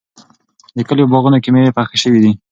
[0.75, 2.31] د کلي په باغونو کې مېوې پخې شوې دي.